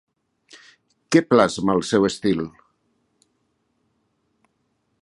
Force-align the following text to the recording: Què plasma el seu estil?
Què 1.15 1.21
plasma 1.33 1.77
el 1.81 1.85
seu 1.91 2.09
estil? 2.09 2.43